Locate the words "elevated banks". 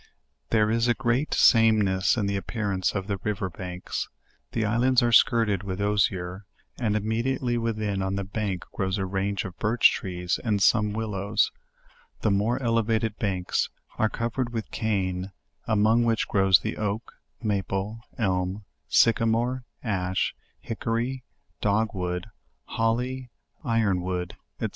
12.63-13.69